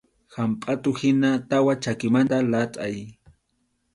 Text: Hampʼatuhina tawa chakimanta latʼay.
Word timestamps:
Hampʼatuhina 0.35 1.29
tawa 1.49 1.73
chakimanta 1.83 2.37
latʼay. 2.51 2.95